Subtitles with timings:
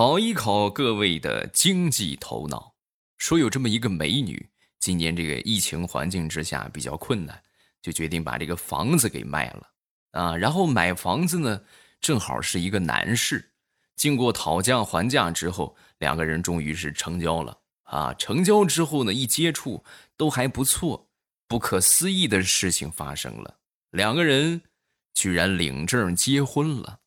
[0.00, 2.74] 考一考各位的经济头脑。
[3.18, 7.38] 说有这么一个美女，今年这个疫情环境之下比较困难，
[7.82, 9.68] 就决定把这个房子给卖了
[10.12, 10.34] 啊。
[10.34, 11.60] 然后买房子呢，
[12.00, 13.52] 正好是一个男士。
[13.94, 18.14] 经过讨价还价之后，两个人终于是成交了啊。
[18.14, 19.84] 成交之后呢，一接触
[20.16, 21.10] 都还不错。
[21.46, 23.58] 不可思议的事情发生了，
[23.90, 24.62] 两个人
[25.12, 27.00] 居然领证结婚了。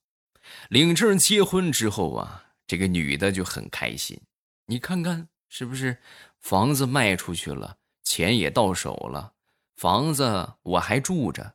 [0.70, 4.20] 领证结婚之后啊，这个女的就很开心。
[4.66, 5.30] 你看看。
[5.56, 6.02] 是不是
[6.40, 9.36] 房子卖出去了，钱也到手了，
[9.76, 11.54] 房子我还住着，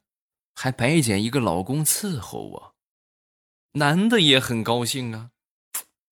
[0.54, 2.76] 还白捡一个老公伺候我，
[3.72, 5.32] 男的也很高兴啊。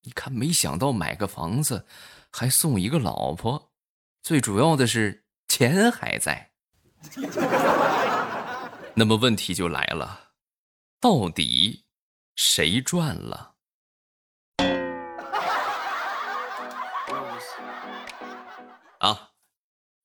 [0.03, 1.87] 你看，没想到买个房子
[2.33, 3.71] 还送一个老婆，
[4.21, 6.51] 最主要的是钱还在。
[8.95, 10.33] 那么问题就来了，
[10.99, 11.85] 到底
[12.35, 13.55] 谁赚了？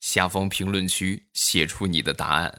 [0.01, 2.53] 下方评论区写出你的答案。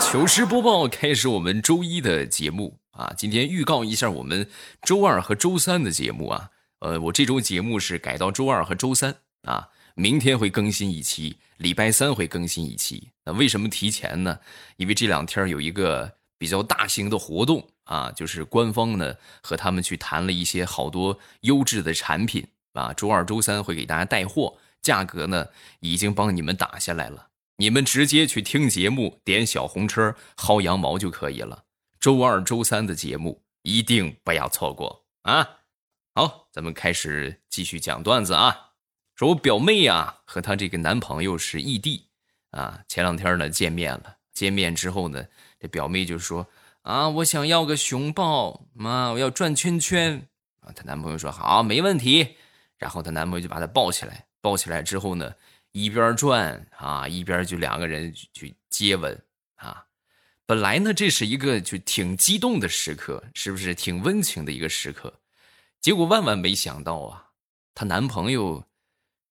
[0.00, 4.46] 糗事播报开始，我们周一的节目啊，今天预告一下我们
[4.82, 6.50] 周二和周三的节目啊。
[6.80, 13.08] 呃，我这周节目是改到周二和周三啊，明天会更新一期，礼拜三会更新一期。
[13.24, 14.38] 那为什么提前呢？
[14.76, 24.58] 因为这两天有一个比较大型的活动啊，就是官方呢和他们去谈了一些好多优质的产品啊，周二、周三会给大家带货。
[24.86, 25.48] 价格呢，
[25.80, 31.64] 已经帮你们打下来了，你们直接去听节目，点小红车薅羊毛就可以了。
[31.98, 35.48] 周二、周三的节目一定不要错过啊！
[36.14, 38.74] 好，咱们开始继续讲段子啊。
[39.16, 42.06] 说我表妹呀和她这个男朋友是异地
[42.52, 45.26] 啊，前两天呢见面了，见面之后呢，
[45.58, 46.46] 这表妹就说
[46.82, 50.28] 啊，我想要个熊抱，妈，我要转圈圈
[50.60, 50.70] 啊。
[50.76, 52.36] 她男朋友说好，没问题。
[52.78, 54.25] 然后她男朋友就把她抱起来。
[54.46, 55.34] 抱起来之后呢，
[55.72, 59.20] 一边转啊，一边就两个人去接吻
[59.56, 59.84] 啊。
[60.46, 65.12] 本来呢，这是一个就挺激动的时刻，是不是挺温情的一个时刻？
[65.80, 67.30] 结果万万没想到啊，
[67.74, 68.62] 她男朋友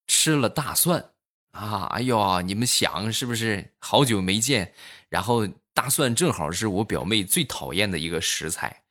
[0.06, 1.12] 吃了大蒜
[1.52, 1.86] 啊！
[1.94, 4.74] 哎呦，你们想是不是好久没见？
[5.08, 8.84] 然后大蒜正好是我表妹最讨厌的一个食材，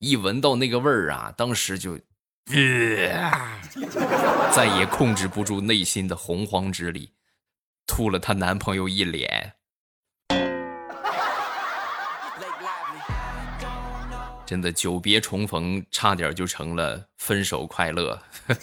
[0.00, 2.00] 一闻到那个味儿啊，当时就。
[4.50, 7.12] 再也控制不住内心的洪荒之力，
[7.86, 9.52] 吐了她男朋友一脸。
[14.46, 18.18] 真的久别重逢，差点就成了分手快乐。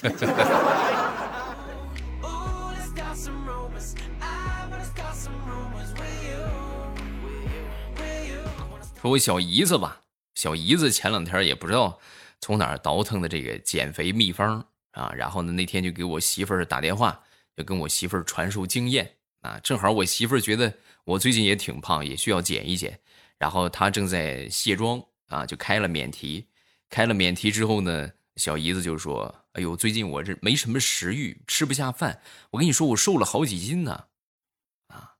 [8.99, 10.01] 说我小姨子吧，
[10.33, 11.99] 小姨子前两天也不知道。
[12.45, 15.11] 从哪儿倒腾的这个减肥秘方啊？
[15.15, 17.19] 然后呢，那天就给我媳妇儿打电话，
[17.57, 19.59] 就跟我媳妇儿传授经验啊。
[19.63, 20.71] 正好我媳妇儿觉得
[21.05, 22.99] 我最近也挺胖，也需要减一减。
[23.39, 26.45] 然后她正在卸妆啊，就开了免提。
[26.87, 32.21] 开了免提之后呢，小姨子就说：“哎呦，最近我这没什么食欲，吃不下饭。
[32.51, 34.05] 我跟你说，我瘦了好几斤呢。”
[34.93, 35.15] 啊，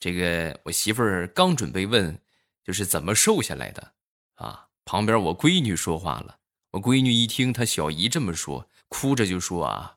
[0.00, 2.18] 这个我媳妇儿刚准备问，
[2.64, 3.92] 就是怎么瘦下来的
[4.36, 4.68] 啊？
[4.86, 6.38] 旁边我闺女说话了。
[6.72, 9.96] 我闺女一听她小姨这么说，哭着就说：“啊，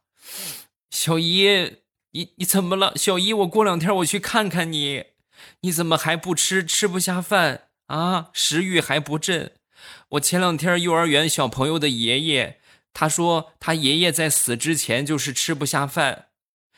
[0.90, 1.78] 小姨，
[2.12, 2.94] 你你怎么了？
[2.97, 5.06] 小姨，我过两天我去看看你，
[5.62, 6.66] 你怎么还不吃？
[6.66, 8.30] 吃不下饭啊？
[8.34, 9.53] 食欲还不振？
[10.09, 12.59] 我前两天幼儿园小朋友的爷爷，
[12.94, 16.28] 他说他爷爷在死之前就是吃不下饭。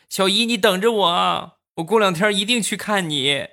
[0.08, 3.48] 小姨，你等着我啊，我过两天一定去看你。”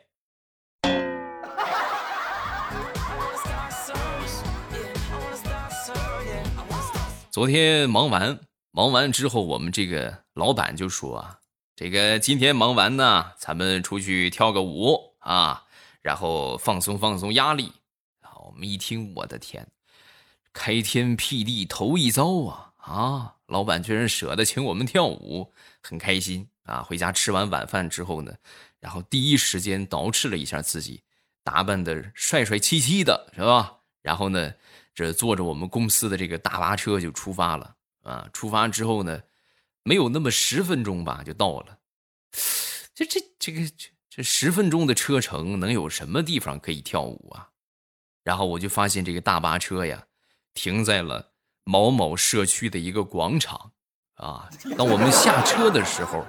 [7.35, 8.39] 昨天忙完，
[8.71, 11.41] 忙完之后，我们这个老板就说啊，
[11.75, 15.65] 这个今天忙完呢，咱们出去跳个舞啊，
[16.01, 17.73] 然后放松放松压力。
[18.21, 19.67] 啊我们一听，我的天，
[20.53, 23.35] 开天辟地头一遭啊啊！
[23.49, 25.53] 老板居然舍得请我们跳舞，
[25.83, 26.85] 很开心啊。
[26.85, 28.33] 回家吃完晚饭之后呢，
[28.79, 31.03] 然后第一时间捯饬了一下自己，
[31.43, 33.79] 打扮的帅帅气气的，是吧？
[34.03, 34.55] 然后呢。
[34.95, 38.29] 这坐着我们公司的这个大巴车就出发了啊！
[38.33, 39.21] 出发之后呢，
[39.83, 41.79] 没有那么十分钟吧，就到了。
[42.95, 47.51] 这这这个这这十分钟的车程，能有什么地方可以跳舞啊？
[48.23, 50.07] 然后我就发现这个大巴车呀，
[50.55, 51.33] 停在了
[51.65, 53.73] 某某社区的一个广场
[54.15, 54.49] 啊。
[54.79, 56.25] 当我们下车的时候，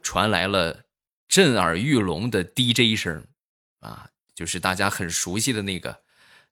[0.00, 0.84] 传来了
[1.28, 3.26] 震耳欲聋的 DJ 声
[3.80, 6.07] 啊，就是大家很熟悉的那个。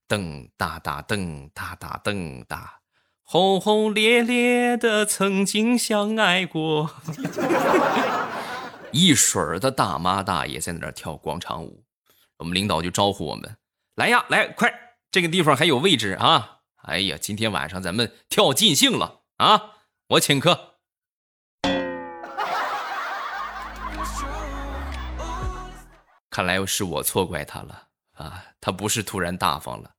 [0.08, 2.80] 噔哒哒噔哒哒噔哒，
[3.22, 6.90] 轰轰烈烈的曾经相爱过。
[8.92, 11.84] 一水儿的大妈大爷在那儿跳广场舞，
[12.38, 13.56] 我们领导就招呼我们
[13.96, 14.72] ：“来呀，来，快，
[15.10, 16.60] 这个地方还有位置啊！
[16.84, 19.72] 哎呀，今天晚上咱们跳尽兴了啊！
[20.10, 20.74] 我请客。”
[26.30, 28.44] 看来是我错怪他了啊！
[28.60, 29.95] 他不是突然大方了，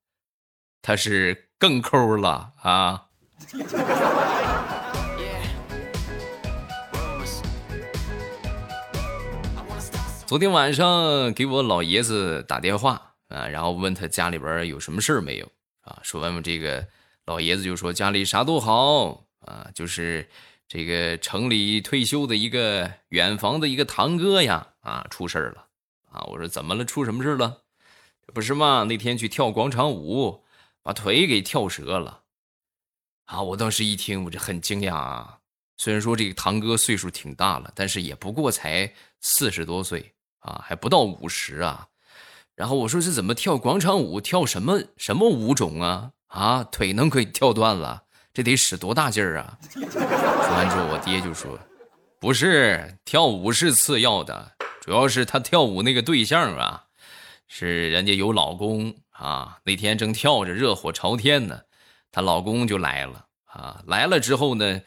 [0.80, 3.04] 他是更抠了啊！
[10.26, 15.46] 昨天晚上给我老爷子打电话啊，然后问他家里边有什么事儿没有
[15.80, 15.98] 啊？
[16.02, 16.86] 说完这个
[17.24, 20.28] 老爷子就说家里啥都好啊，就是
[20.68, 25.64] 这个城里退休的一个远房的一个堂哥呀啊出事了
[26.10, 26.22] 啊！
[26.24, 26.84] 我说怎么了？
[26.84, 27.62] 出什么事了？
[28.34, 28.84] 不是嘛？
[28.84, 30.44] 那天去跳广场舞，
[30.88, 32.22] 把腿给跳折了
[33.26, 33.42] 啊！
[33.42, 35.36] 我当时一听，我就很惊讶啊。
[35.76, 38.90] 虽然说这个堂哥岁数挺大了，但是也不过才
[39.20, 40.14] 四十多岁。
[40.38, 41.86] 啊，还不到五十啊！
[42.54, 44.18] 然后我说这怎么跳广场舞？
[44.18, 46.10] 跳什么什么舞种啊？
[46.28, 48.04] 啊，腿能给跳断了？
[48.32, 49.58] 这得使多大劲儿啊！
[49.74, 51.58] 说完之后，我爹就说
[52.18, 56.86] ：“不是，跳舞是次要的，主要是他跳舞那个对象啊，
[57.48, 59.58] 是人家有老公啊。
[59.64, 61.60] 那天正跳着热火朝天呢，
[62.12, 63.82] 她老公就来了啊。
[63.86, 64.80] 来了之后呢，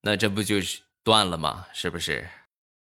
[0.00, 1.66] 那这不就是断了吗？
[1.74, 2.26] 是不是？”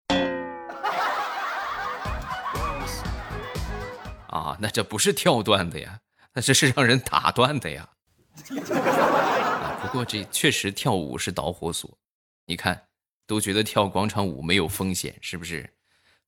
[4.30, 6.00] 啊，那这不是跳断的呀，
[6.34, 7.90] 那这是让人打断的呀。
[8.72, 11.98] 啊，不过这确实跳舞是导火索。
[12.46, 12.88] 你看，
[13.26, 15.68] 都觉得跳广场舞没有风险，是不是？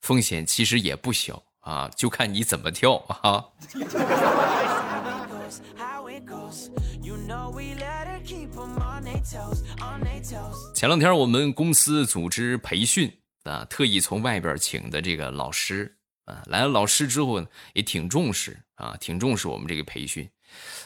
[0.02, 3.46] 风险其实也不小啊，就看你怎么跳啊。
[10.76, 13.12] 前两天我们公司组织培训
[13.44, 15.98] 啊，特意从外边请的这个老师。
[16.26, 17.44] 啊，来了老师之后
[17.74, 20.30] 也挺重视啊，挺重视我们这个培训，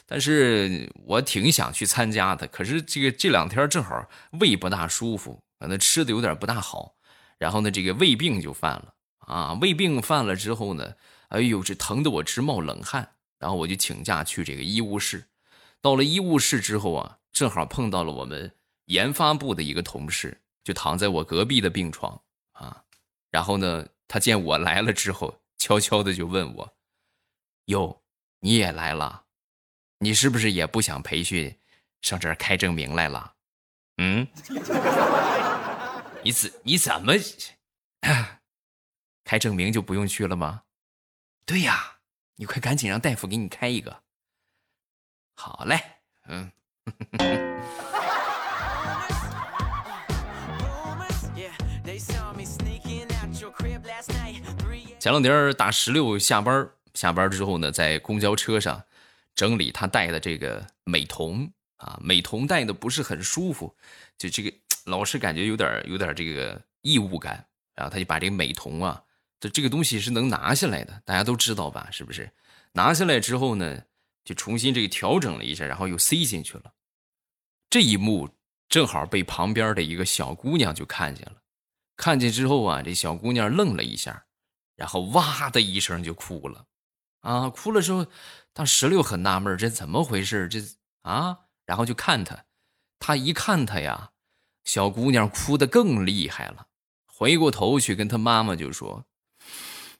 [0.07, 4.07] 但是我挺想去参加的，可是这个这两天正好
[4.39, 6.95] 胃不大舒服，可能吃的有点不大好，
[7.38, 8.94] 然后呢，这个胃病就犯了
[9.27, 10.95] 啊，胃病犯了之后呢，
[11.30, 15.27] 哎呦，这疼得我直冒冷汗，然后我就请假去这个医务室，
[15.81, 18.56] 到了医务室之后啊，正好碰到了我们
[18.86, 22.22] 研发部的一个同事，就躺在我隔壁的病床
[22.54, 22.83] 啊，
[23.31, 23.88] 然后呢。
[24.07, 26.78] 他见我来了之后，悄悄的就问我
[27.66, 28.04] ：“哟，
[28.42, 29.24] 你也来了？
[29.98, 31.57] 你是不是也不想培训，
[32.04, 33.33] 上这儿开证明来了？
[33.98, 34.28] 嗯？
[36.24, 37.13] 你怎你怎么
[39.25, 40.62] 开证明就不用去了吗？
[41.45, 41.98] 对呀，
[42.36, 44.04] 你快赶紧让大夫给你开一个。
[45.36, 45.81] 好嘞，
[46.27, 46.51] 嗯。”
[55.00, 58.83] 前两天打石榴下班，下班之后呢，在公交车上
[59.36, 63.75] 整理他戴的这个美瞳啊，美瞳戴的不是很舒服，
[64.18, 64.51] 就这个
[64.86, 67.45] 老是感觉有点有点这个异物感，
[67.75, 69.04] 然后他就把这个美瞳啊，
[69.39, 71.89] 这这个东西是能拿下来的，大家都知道吧？
[71.91, 72.31] 是不是？
[72.73, 73.83] 拿下来之后呢，
[74.23, 76.73] 就重新这个调整了一下，然后又塞进去了。
[77.69, 78.29] 这一幕
[78.69, 81.42] 正好被旁边的一个小姑娘就看见了，
[81.95, 84.25] 看见之后啊，这小姑娘愣了一下。
[84.75, 86.65] 然后哇的一声就哭了，
[87.21, 88.06] 啊，哭了之后，
[88.51, 90.49] 当石榴很纳闷，这怎么回事？
[90.49, 90.59] 这
[91.04, 92.44] 啊，然后就看他，
[92.99, 94.11] 他一看他呀，
[94.65, 96.68] 小姑娘哭得更厉害了，
[97.06, 99.06] 回过头去跟他妈妈就说：“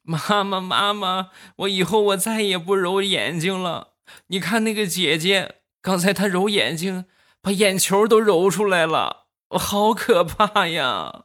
[0.08, 3.94] 妈妈，妈妈，我以后我再也不揉眼睛了。
[4.28, 7.06] 你看那个姐姐，刚才她揉眼睛，
[7.42, 11.24] 把眼球都揉出来了，我好可怕呀。”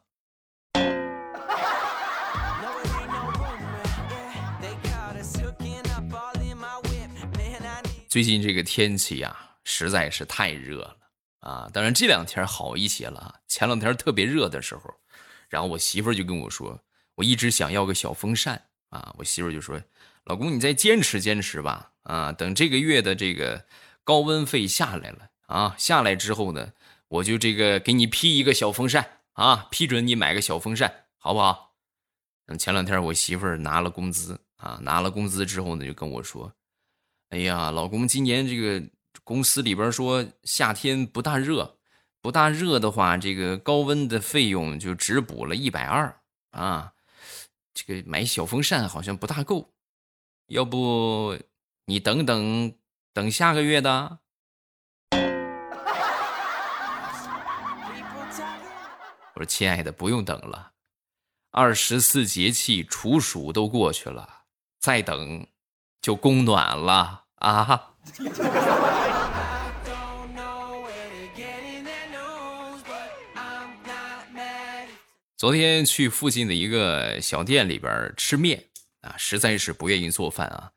[8.09, 10.97] 最近这个天气呀，实在是太热了
[11.41, 11.69] 啊！
[11.73, 14.83] 当然这两天好一些了，前两天特别热的时候，
[15.51, 16.81] 然后我媳妇就跟我说，
[17.17, 19.13] 我一直想要个小风扇啊。
[19.19, 19.81] 我媳妇就说
[20.25, 23.65] ：“老公，你再坚持坚持吧，啊，等这个月的这个
[24.05, 26.73] 高温费下来了啊，下来之后呢，
[27.09, 31.75] 我就这个给你批一个小风扇啊，批准你买个小风扇，好不好？”
[32.47, 36.53] 等前两天我媳妇拿了工资啊，拿了工资之后呢，就跟我说。
[37.31, 38.85] 哎呀，老公，今年这个
[39.23, 41.79] 公司里边说夏天不大热，
[42.21, 46.21] 不大热的话，这个高温的费用就只补了一百二
[46.51, 46.93] 啊。
[47.73, 49.73] 这个买小风扇好像不大够，
[50.47, 51.39] 要不
[51.87, 52.75] 你等等
[53.13, 54.19] 等下个月的？
[59.35, 60.73] 我说：“亲爱的，不用等了，
[61.51, 64.43] 二十四节气处暑都过去了，
[64.79, 65.47] 再等
[66.03, 67.95] 就供暖了啊！”
[75.41, 78.63] 昨天去附近的一个小店里边吃面
[79.01, 80.73] 啊，实在是不愿意做饭啊。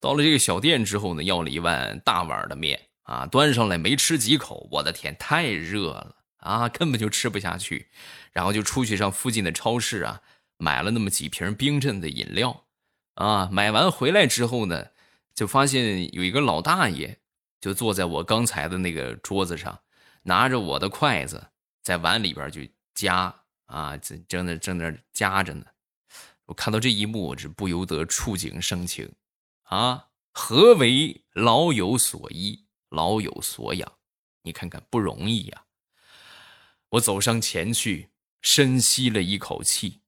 [0.00, 7.88] 到了这个小店之后呢，要了一碗大碗的面啊，端上来没吃几口，我的天，太热了啊，根本就吃不下去。
[8.32, 10.20] 然后就出去上附近的超市啊，
[10.58, 12.66] 买了那么几瓶冰镇的饮料
[13.14, 13.48] 啊。
[13.50, 14.88] 买完回来之后呢，
[15.34, 17.16] 就发现有一个老大爷
[17.62, 19.80] 就坐在我刚才的那个桌子上，
[20.24, 21.46] 拿着我的筷子
[21.82, 22.60] 在碗里边就
[22.94, 23.34] 夹。
[23.72, 25.64] 啊，正正在正在夹着呢，
[26.44, 29.14] 我看到这一幕，我是不由得触景生情。
[29.62, 33.90] 啊，何为老有所依，老有所养？
[34.42, 35.64] 你看看，不容易呀。
[36.90, 38.10] 我走上前去，
[38.42, 40.02] 深吸了一口气，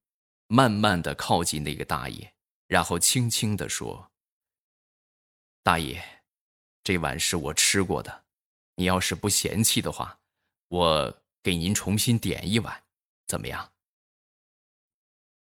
[0.47, 2.35] 慢慢的靠近那个大爷，
[2.67, 4.13] 然后轻轻的说
[5.65, 6.05] ：“大爷，
[6.83, 8.25] 这碗是我吃过的，
[8.75, 10.21] 你要是不嫌弃的话，
[10.69, 12.79] 我给您重新点一碗。”
[13.27, 13.73] 怎么样？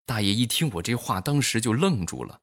[0.04, 2.40] 大爷一听我这话，当时就愣住了，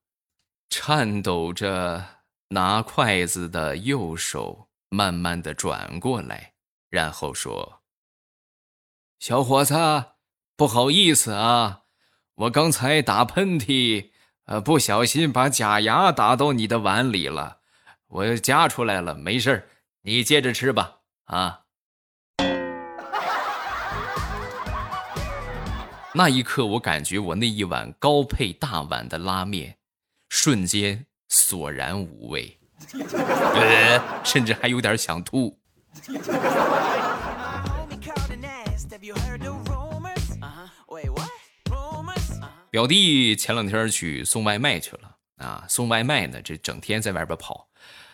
[0.69, 6.53] 颤抖着拿筷子的右手慢慢的转过来，
[6.89, 7.83] 然后说
[9.19, 9.75] ：“小伙子，
[10.55, 11.83] 不好意思啊，
[12.35, 14.11] 我刚才打喷嚏，
[14.45, 17.61] 呃，不小心把假牙打到你的碗里了，
[18.07, 19.69] 我夹出来了，没事
[20.01, 21.65] 你接着吃吧，啊。”
[26.11, 29.77] 那一刻，我感觉我那一碗高配大碗的拉面，
[30.29, 32.57] 瞬间索然无味，
[33.13, 35.59] 呃，甚至还有点想吐。
[42.71, 47.67] 表弟前两天去送外卖去了啊，送外卖呢，这整天在外边跑，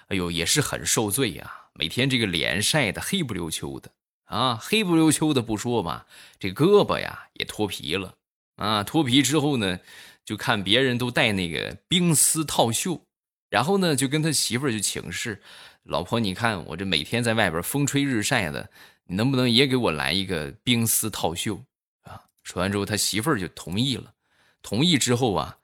[0.09, 3.89] 哎呦，也是很受罪呀，每天这个脸晒得黑不溜秋的。
[4.25, 6.07] 啊，黑不溜秋的不说吧，
[6.39, 8.15] 这胳膊呀也脱皮了。
[8.55, 9.79] 啊，脱皮之后呢，
[10.23, 13.01] 就看别人都戴那个冰丝套袖，
[13.49, 15.41] 然后呢就跟他媳妇儿就请示，
[15.83, 18.69] 老婆，你看我这每天在外边风吹日晒的，
[19.05, 21.61] 你能不能也给我来一个冰丝套袖
[22.03, 22.23] 啊？
[22.43, 24.13] 说完之后，他媳妇儿就同意了。
[24.61, 25.57] 同意之后啊，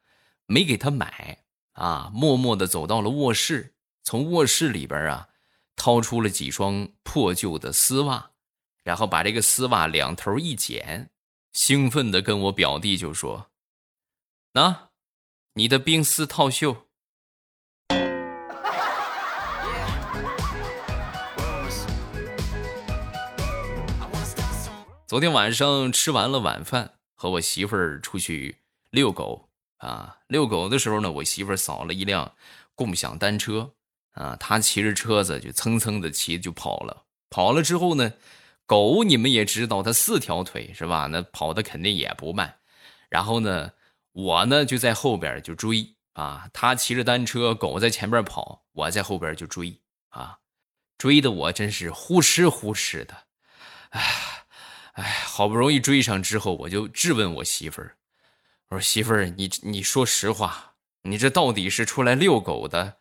[0.46, 1.40] 没给他买
[1.72, 5.30] 啊，默默的走到了卧室，从卧室里边啊
[5.76, 8.31] 掏出了几双破旧的丝袜。
[8.84, 11.12] 然后把这个丝袜两头一剪，
[11.54, 13.52] 兴奋的跟我表弟就说
[14.54, 14.90] ：“那，
[15.54, 16.88] 你的冰丝套袖。”
[25.06, 28.58] 昨天晚上吃完了晚饭，和我媳妇儿出去
[28.90, 30.18] 遛狗啊。
[30.26, 32.34] 遛狗的时候呢，我媳妇儿扫了一辆
[32.74, 33.74] 共享单车
[34.14, 37.04] 啊，她骑着车子就蹭蹭的骑就跑了。
[37.30, 38.14] 跑了之后呢。
[38.72, 41.08] 狗你们也知道，它四条腿是吧？
[41.08, 42.60] 那跑的肯定也不慢。
[43.10, 43.74] 然后呢，
[44.14, 46.48] 我呢就在后边就追啊。
[46.54, 50.38] 他骑着单车，狗在前边跑，我在后边就追啊。
[50.98, 53.14] 追的我真是呼哧呼哧的，
[53.90, 54.02] 哎
[54.94, 57.98] 哎，好不容易追上之后，我就质问我媳妇儿
[58.72, 63.00] ：“我说媳妇儿，你你说实话，你这到底是出来遛狗的，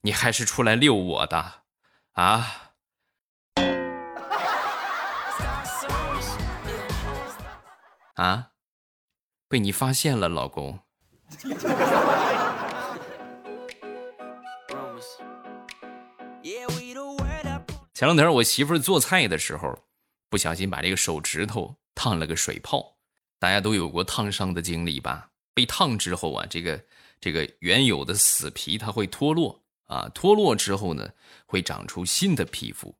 [0.00, 1.62] 你还是出来遛我的
[2.14, 2.70] 啊？”
[8.14, 8.50] 啊！
[9.48, 10.78] 被你发现了，老公。
[17.94, 19.84] 前两天我媳妇做菜的时候，
[20.28, 22.98] 不小心把这个手指头烫了个水泡。
[23.38, 25.30] 大家都有过烫伤的经历吧？
[25.54, 26.84] 被烫之后啊，这个
[27.20, 31.10] 这个原有的死皮它会脱落啊，脱落之后呢，
[31.46, 32.96] 会长出新的皮肤。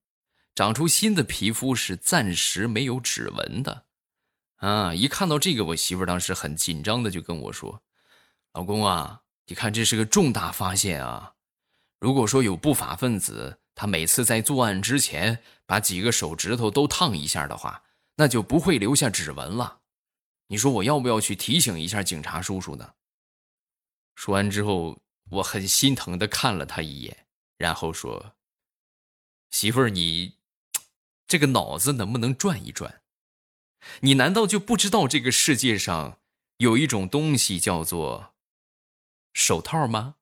[0.54, 3.86] 长出新的皮肤是暂时没有指纹的。
[4.62, 4.94] 啊！
[4.94, 7.82] 一看到这个，我媳妇当时很紧张的就跟我说
[8.54, 11.34] ：“老公啊，你看这是个重大发现啊！
[11.98, 17.82] 如果说有不法分子，他每次在作案之前把几个手指头都烫一下的话，
[18.14, 19.80] 那就不会留下指纹了。
[20.46, 22.92] 你说我要不要去提醒一下警察叔叔呢？”
[24.14, 24.96] 说完之后，
[25.30, 27.26] 我很心疼的看了他一眼，
[27.58, 28.36] 然后说
[29.50, 30.36] ：“媳妇儿，你
[31.26, 33.01] 这个脑子能不能转一转？”
[34.00, 36.18] 你难道就不知道这个世界上
[36.58, 38.34] 有一种东西叫做
[39.32, 40.16] 手套吗？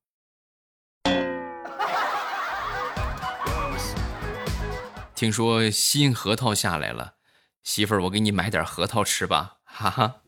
[5.15, 7.17] 听说新核桃下来了，
[7.63, 10.23] 媳妇儿，我给你买点核桃吃吧，哈哈。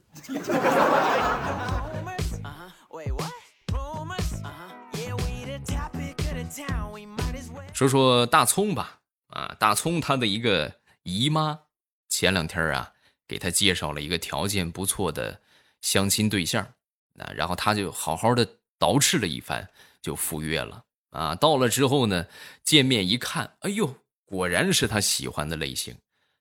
[7.73, 11.61] 说说大葱吧，啊，大葱他的一个姨妈，
[12.11, 12.93] 前两天啊，
[13.33, 15.41] 给他介绍了一个条件不错的
[15.81, 16.63] 相亲对象，
[17.19, 18.47] 啊，然后他就好好的
[18.79, 19.67] 捯饬了一番，
[20.03, 22.27] 就赴约了，啊，到了之后呢，
[22.63, 23.97] 见面一看，哎呦，
[24.27, 25.97] 果然是他喜欢的类型，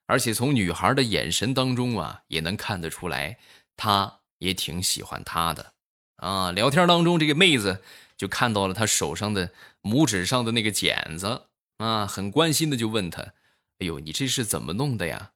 [0.05, 3.37] 而且从女孩的眼神当中啊，也能看得出来，
[3.77, 5.71] 他也挺喜欢他的，
[6.17, 7.81] 啊，聊天当中这个妹子。
[8.17, 9.49] 就看到了他手上的
[9.81, 13.33] 拇指上的那个茧子啊，很关心的就问他
[13.81, 15.31] ：“哎呦，你这是怎么弄的呀？”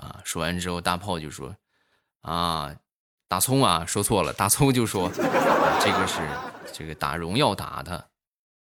[0.00, 1.56] 啊，说完之后，大炮就说
[2.22, 2.74] ：“啊，
[3.28, 6.26] 大葱啊，说错了。”大葱就说：“这个是
[6.72, 8.10] 这个打荣耀打的。”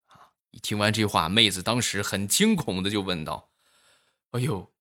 [0.08, 3.50] 啊，一听完这话，妹子当时很惊恐的就问道
[4.32, 4.72] ：“哎呦，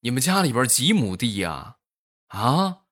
[0.00, 1.76] 你们家里边几亩地呀？
[2.28, 2.82] 啊，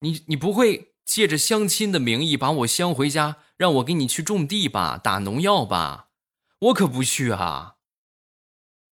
[0.00, 6.08] 你你不会？”借着相亲的名义把我相回家，让我给你去种地吧，打农药吧，
[6.58, 7.76] 我可不去啊！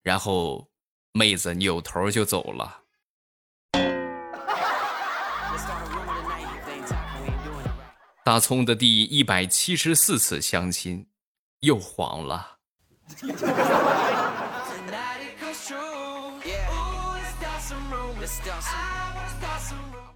[0.01, 0.71] 然后，
[1.11, 2.84] 妹子扭头就走了。
[8.25, 11.07] 大葱的第一百七十四次相亲，
[11.61, 12.57] 又黄了。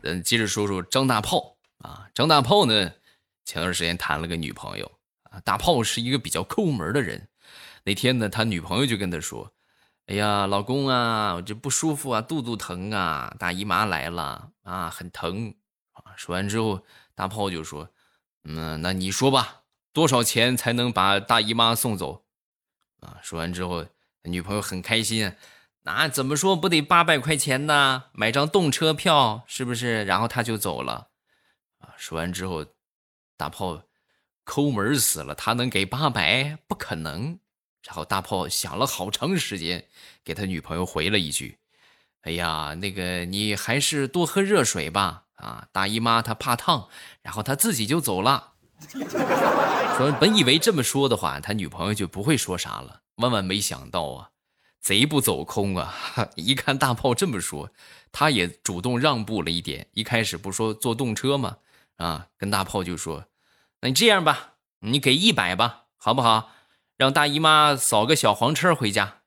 [0.01, 1.59] 嗯，接着说说张大炮。
[1.81, 2.91] 啊，张大炮呢？
[3.45, 4.91] 前段时间谈了个女朋友
[5.25, 5.39] 啊。
[5.41, 7.29] 大炮是一个比较抠门的人。
[7.85, 9.53] 那天呢，他女朋友就跟他说
[10.09, 15.55] ：“哎呀，老公啊，我这不舒服啊，肚肚疼啊，大姨妈来了啊，很疼
[15.93, 16.83] 啊。”说完之后，
[17.15, 17.89] 大炮就说
[18.51, 22.25] ：“嗯，那你说吧，多少钱才能把大姨妈送走？”
[23.01, 23.87] 啊，说完之后，
[24.23, 25.33] 女朋友很开心，
[25.83, 28.05] 那怎么说不得八百块钱呢？
[28.13, 30.05] 买张动车票是不是？
[30.05, 31.11] 然后他就走了。
[31.79, 31.95] 啊！
[31.99, 32.65] 说完之后，
[33.37, 33.83] 大炮
[34.45, 36.59] 抠门死了，他能给八百？
[36.67, 37.39] 不可能。
[37.85, 39.87] 然后大炮想了好长时间，
[40.25, 41.59] 给他女朋友回了一句
[42.23, 45.25] ：“哎呀，那个你还是多喝热水吧。
[45.37, 46.89] 啊，大姨妈她怕烫，
[47.23, 48.55] 然后她自己就走了。”
[49.97, 54.31] 说本以为这么说的话，他女朋友就不会说啥了，万万没想到啊，
[54.81, 55.93] 贼不走空啊！
[56.37, 57.71] 一看大炮这么说，
[58.13, 59.89] 他也主动让步了一点。
[59.95, 61.57] 一开始不说坐动车吗？
[61.97, 63.25] 啊，跟大炮就说
[63.83, 66.53] ：“那你这样吧，你给一百吧，好不好？
[66.97, 69.18] 让大姨妈扫个小黄车回家。”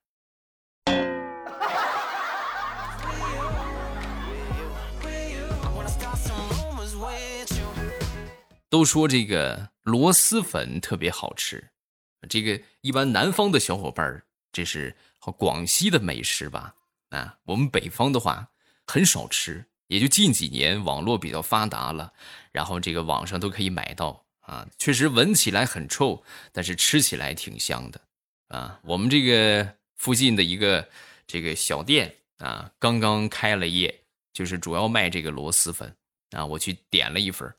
[8.72, 11.72] 都说这个螺蛳粉特别好吃，
[12.30, 14.96] 这个一般南方的小伙伴这是
[15.38, 16.74] 广西的美食吧？
[17.10, 18.50] 啊，我们北方的话
[18.88, 19.66] 很少吃。
[19.88, 22.14] 也就近几年网络比较发达了，
[22.54, 28.00] 然后这个网上都可以买到啊，确实闻起来很臭，但是吃起来挺香的
[28.48, 28.80] 啊。
[28.84, 30.88] 我们这个附近的一个
[31.28, 33.94] 这个小店啊，刚刚开了业，
[34.32, 35.94] 就是主要卖这个螺蛳粉
[36.30, 36.46] 啊。
[36.46, 37.54] 我去点了一份，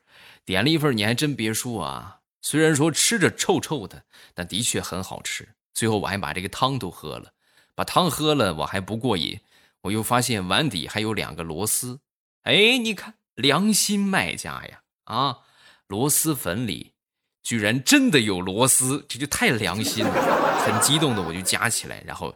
[0.45, 5.49] 点了一份，你还真别说啊，虽然说吃着臭臭的，但的确很好吃。
[5.73, 7.33] 最后我还把这个汤都喝了，
[7.75, 9.39] 把汤喝了我还不过瘾，
[9.81, 11.99] 我又发现碗底还有两个螺丝。
[12.43, 14.81] 哎，你看良心卖家呀！
[15.05, 15.39] 啊，
[15.87, 16.93] 螺蛳粉里
[17.41, 20.43] 居然真的有螺丝，这就太良心了。
[20.65, 22.35] 很激动的我就夹起来，然后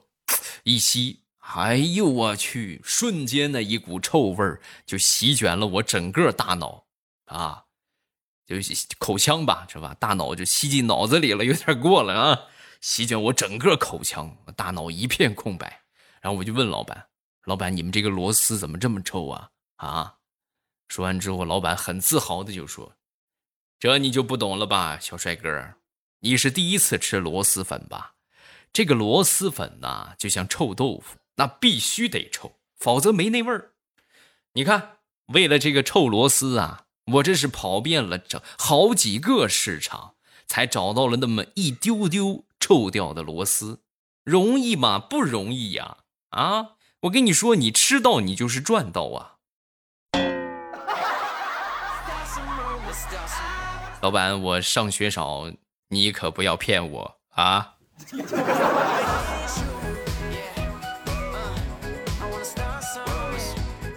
[0.63, 2.81] 一吸，哎呦我去！
[2.83, 6.85] 瞬间的一股臭味就席卷了我整个大脑
[7.25, 7.63] 啊，
[8.47, 8.55] 就
[8.97, 9.93] 口腔吧，是吧？
[9.99, 12.39] 大脑就吸进脑子里了，有点过了啊！
[12.79, 15.81] 席卷我整个口腔，大脑一片空白。
[16.21, 17.09] 然后我就问老板
[17.45, 20.15] ：“老板，你们这个螺丝怎么这么臭啊？”啊！
[20.87, 22.93] 说完之后，老板很自豪的就说
[23.79, 25.75] ：“这你就不懂了吧，小帅哥，
[26.21, 28.15] 你是第一次吃螺蛳粉吧？
[28.71, 33.73] 这个螺蛳粉呐，就像臭豆腐，那必须得臭，否则没那味儿。
[34.53, 40.15] 你看，为了这个臭螺丝啊，我这是跑遍了整好几个市场，
[40.45, 43.79] 才找到了那么一丢丢臭掉的螺丝，
[44.25, 44.99] 容易吗？
[44.99, 45.99] 不容易呀！
[46.31, 49.35] 啊，我跟你说，你吃到你就是赚到啊！”
[54.01, 55.49] 老板，我上学少，
[55.87, 57.75] 你可不要骗我啊！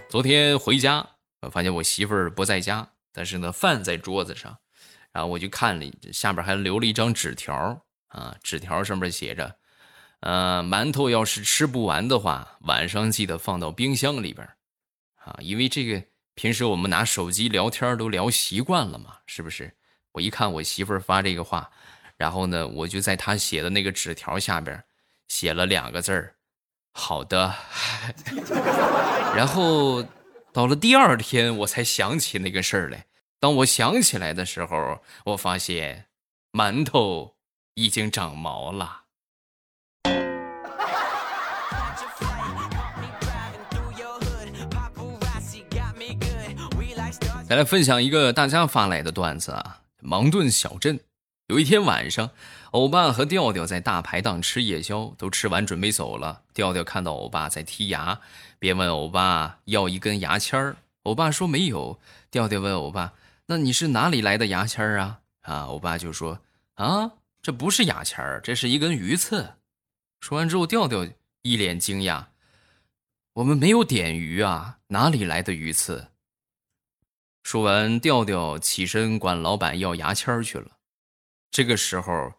[0.09, 1.07] 昨天回家，
[1.43, 4.57] 我发现我媳妇儿不在家，但是呢，饭在桌子上，
[5.13, 7.55] 然后我就看了，下边还留了一张纸条
[8.09, 9.57] 啊，纸条上面写着
[10.21, 14.49] ：“呃，馒头要是吃不完的话，晚上记得放到冰箱里边。”
[15.23, 16.03] 啊，因为这个
[16.35, 19.71] 平时我们拿手机聊天都聊习惯了嘛，是不是？
[20.13, 21.71] 我一看我媳妇发这个话，
[22.17, 24.83] 然后呢，我就在她写的那个纸条下边
[25.29, 26.35] 写了两个字儿
[26.95, 27.55] ：“好的。
[29.37, 30.03] ”然后
[30.53, 33.07] 到了第二天，我才想起那个事儿来。
[33.39, 36.07] 当我想起来的时候，我发现
[36.53, 37.37] 馒头
[37.75, 39.03] 已经长毛了。
[47.49, 49.81] 再来分享一个大家发来的段子啊！
[50.01, 51.01] 芒顿小镇
[51.47, 52.31] 有一天晚上，
[52.73, 56.43] 欧巴和调调在大排档吃夜宵，都吃完准备走了。
[56.55, 58.21] 调调看到欧巴在剔牙，
[58.59, 60.77] 便问欧巴要一根牙签儿。
[61.03, 61.99] 欧巴说没有。
[62.31, 63.13] 调调问欧巴
[63.47, 66.39] ：“那你是哪里来的牙签儿啊？”啊，欧巴就说
[66.77, 67.11] ：“啊，
[67.43, 69.55] 这不是牙签儿，这是一根鱼刺。”
[70.21, 71.05] 说完之后，调调
[71.43, 72.27] 一脸惊讶
[73.35, 76.07] ：“我们没有点鱼啊，哪里来的鱼刺？”
[77.43, 80.77] 说完，调调起身管老板要牙签去了。
[81.51, 82.35] 这个时候，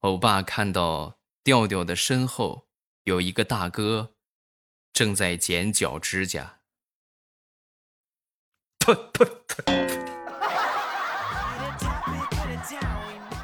[0.00, 2.66] 欧巴看到调调的身后
[3.04, 4.14] 有一个大哥
[4.94, 6.60] 正在剪脚指甲。
[8.78, 9.60] 噗噗噗！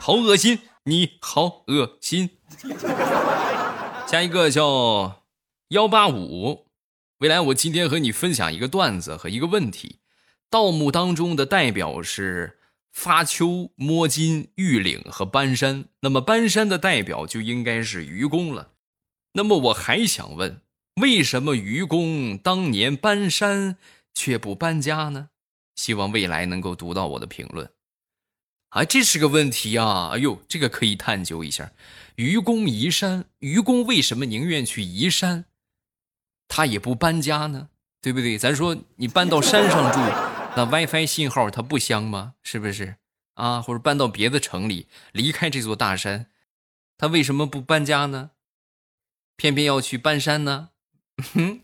[0.00, 0.60] 好恶心！
[0.84, 2.38] 你好恶心！
[4.06, 5.24] 下一个叫
[5.68, 6.68] 幺八五，
[7.18, 10.00] 未来我今天和你分享一个段子和一个问题。
[10.48, 12.55] 盗墓当中的代表是
[12.96, 18.70] 发丘、摸金、玉岭和搬山，那么搬山的代表就应该是愚公了。
[19.34, 20.62] 那么我还想问，
[21.02, 23.76] 为什么愚公当年搬山
[24.14, 25.28] 却不搬家呢？
[25.74, 27.70] 希望未来能够读到我的评论。
[28.70, 30.12] 啊，这是个问题啊！
[30.14, 31.72] 哎呦，这个可以探究一下。
[32.14, 35.44] 愚公移山，愚公为什么宁愿去移山，
[36.48, 37.68] 他也不搬家呢？
[38.00, 38.38] 对不对？
[38.38, 40.35] 咱说你搬到山上住。
[40.56, 42.32] 那 WiFi 信号它不香吗？
[42.42, 42.96] 是不是
[43.34, 43.60] 啊？
[43.60, 46.28] 或者搬到别的城里，离开这座大山，
[46.96, 48.30] 他为什么不搬家呢？
[49.36, 50.70] 偏偏要去搬山呢？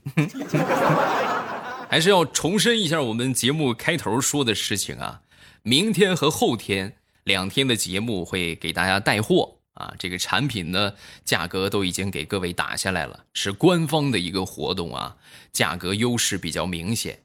[1.88, 5.22] 还是要重申一下我们节目开头说的事情啊！
[5.62, 9.94] 明天和后天两天的节目会给大家带货啊！
[9.98, 10.92] 这个产品呢，
[11.24, 15.16] 价格都已经给各位打下来了，是官方的一个活动啊，
[15.50, 17.22] 价格优势比较明显。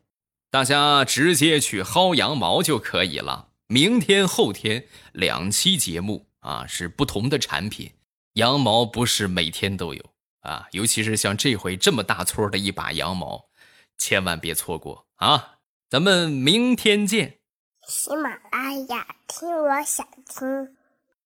[0.49, 3.49] 大家直接去薅羊毛就可以了。
[3.67, 7.91] 明天、后天两期节目啊，是不同的产品。
[8.33, 10.03] 羊毛不是每天都有
[10.41, 13.49] 啊，尤其是像这回这么大撮的一把羊毛，
[13.97, 15.55] 千万别错过啊！
[15.89, 17.39] 咱们明天见。
[17.87, 20.76] 喜马拉雅，听我想听。